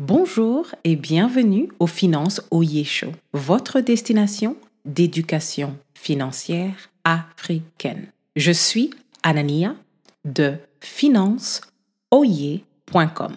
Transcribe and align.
Bonjour 0.00 0.74
et 0.82 0.96
bienvenue 0.96 1.68
au 1.78 1.86
Finance 1.86 2.42
Oye 2.50 2.82
Show, 2.82 3.12
votre 3.32 3.78
destination 3.78 4.56
d'éducation 4.84 5.76
financière 5.94 6.90
africaine. 7.04 8.08
Je 8.34 8.50
suis 8.50 8.90
Anania 9.22 9.76
de 10.24 10.54
financeoye.com. 10.80 13.36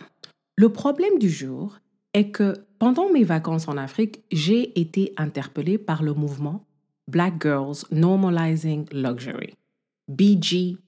Le 0.55 0.69
problème 0.69 1.19
du 1.19 1.29
jour 1.29 1.77
est 2.15 2.31
que 2.31 2.55
pendant 2.79 3.11
mes 3.11 3.23
vacances 3.23 3.67
en 3.67 3.77
Afrique, 3.77 4.23
j'ai 4.31 4.81
été 4.81 5.13
interpellée 5.15 5.77
par 5.77 6.01
le 6.01 6.15
mouvement 6.15 6.65
Black 7.07 7.35
Girls 7.39 7.85
Normalizing 7.91 8.87
Luxury, 8.91 9.53
BGNL. 10.07 10.79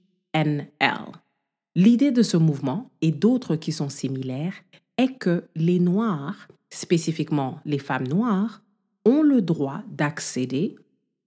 L'idée 1.75 2.09
de 2.09 2.23
ce 2.23 2.37
mouvement 2.37 2.89
et 3.01 3.11
d'autres 3.11 3.55
qui 3.55 3.71
sont 3.71 3.89
similaires 3.89 4.55
est 4.99 5.17
que 5.17 5.45
les 5.55 5.79
Noirs, 5.79 6.49
spécifiquement 6.69 7.59
les 7.63 7.79
femmes 7.79 8.07
noires, 8.07 8.61
ont 9.05 9.23
le 9.23 9.41
droit 9.41 9.81
d'accéder, 9.87 10.75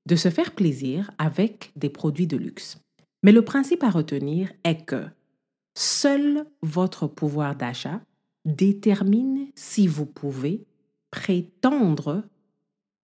de 0.06 0.14
se 0.14 0.28
faire 0.28 0.54
plaisir 0.54 1.10
avec 1.16 1.72
des 1.74 1.88
produits 1.88 2.26
de 2.26 2.36
luxe. 2.36 2.78
Mais 3.22 3.32
le 3.32 3.42
principe 3.42 3.82
à 3.82 3.90
retenir 3.90 4.52
est 4.62 4.84
que 4.84 5.06
seul 5.74 6.44
votre 6.60 7.06
pouvoir 7.06 7.56
d'achat 7.56 8.02
détermine 8.44 9.46
si 9.54 9.86
vous 9.86 10.06
pouvez 10.06 10.66
prétendre 11.10 12.24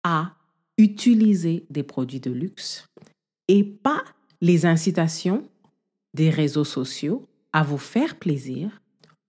à 0.04 0.34
utiliser 0.80 1.68
des 1.70 1.84
produits 1.84 2.20
de 2.20 2.32
luxe 2.32 2.88
et 3.48 3.64
pas 3.64 4.04
les 4.42 4.66
incitations 4.66 5.44
des 6.16 6.32
réseaux 6.32 6.64
sociaux 6.64 7.28
à 7.54 7.64
vous 7.64 7.78
faire 7.78 8.16
plaisir 8.16 8.82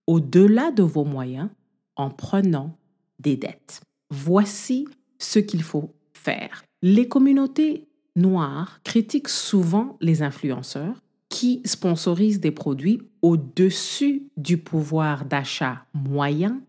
au-delà 0.09 0.71
de 0.71 0.81
vos 0.81 1.05
moyens 1.05 1.49
en 1.95 2.09
prenant 2.09 2.75
des 3.19 3.37
dettes. 3.37 3.81
Voici 4.09 4.87
ce 5.19 5.37
qu'il 5.37 5.61
faut 5.61 5.93
faire. 6.13 6.63
Les 6.81 7.07
communautés 7.07 7.87
noires 8.15 8.79
critiquent 8.83 9.29
souvent 9.29 9.97
les 10.01 10.23
influenceurs 10.23 10.95
qui 11.29 11.61
sponsorisent 11.63 12.39
des 12.39 12.49
produits 12.49 13.03
au-dessus 13.21 14.23
du 14.35 14.57
pouvoir 14.57 15.25
d'achat 15.25 15.85
moyen 15.93 16.59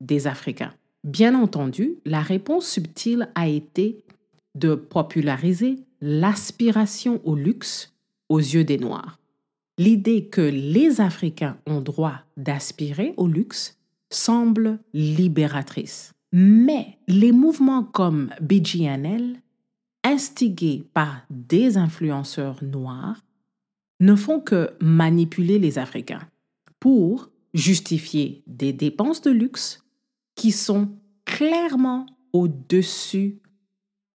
des 0.00 0.26
Africains. 0.26 0.74
Bien 1.04 1.36
entendu, 1.40 1.94
la 2.04 2.20
réponse 2.20 2.66
subtile 2.66 3.28
a 3.36 3.46
été 3.46 4.04
de 4.56 4.74
populariser 4.74 5.76
l'aspiration 6.00 7.20
au 7.22 7.36
luxe 7.36 7.94
aux 8.28 8.40
yeux 8.40 8.64
des 8.64 8.78
Noirs 8.78 9.19
l'idée 9.80 10.26
que 10.26 10.42
les 10.42 11.00
Africains 11.00 11.56
ont 11.66 11.80
droit 11.80 12.18
d'aspirer 12.36 13.14
au 13.16 13.26
luxe 13.26 13.78
semble 14.10 14.78
libératrice. 14.92 16.12
Mais 16.32 16.98
les 17.08 17.32
mouvements 17.32 17.82
comme 17.82 18.30
BGNL, 18.42 19.40
instigés 20.04 20.84
par 20.92 21.22
des 21.30 21.78
influenceurs 21.78 22.62
noirs, 22.62 23.24
ne 24.00 24.14
font 24.16 24.38
que 24.38 24.74
manipuler 24.82 25.58
les 25.58 25.78
Africains 25.78 26.28
pour 26.78 27.30
justifier 27.54 28.42
des 28.46 28.74
dépenses 28.74 29.22
de 29.22 29.30
luxe 29.30 29.82
qui 30.34 30.52
sont 30.52 30.90
clairement 31.24 32.04
au-dessus 32.34 33.38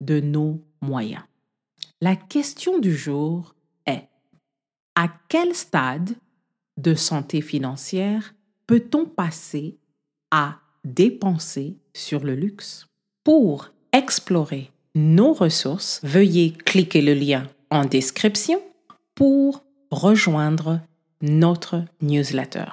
de 0.02 0.20
nos 0.20 0.62
moyens. 0.82 1.24
La 2.02 2.18
question 2.18 2.80
du 2.80 2.94
jour 2.94 3.56
à 4.96 5.08
quel 5.30 5.54
stade 5.56 6.16
de 6.78 6.96
santé 6.96 7.42
financière 7.42 8.34
peut-on 8.68 9.06
passer 9.06 9.78
à 10.32 10.60
dépenser 10.84 11.78
sur 11.94 12.24
le 12.24 12.36
luxe 12.36 12.88
Pour 13.24 13.72
explorer 13.92 14.72
nos 14.96 15.34
ressources, 15.34 16.00
veuillez 16.04 16.52
cliquer 16.52 17.02
le 17.02 17.14
lien 17.14 17.48
en 17.70 17.86
description 17.86 18.62
pour 19.16 19.64
rejoindre 19.92 20.82
notre 21.22 21.84
newsletter. 22.02 22.66